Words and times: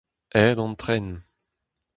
Aet 0.41 0.57
an 0.63 0.73
tren. 0.81 1.07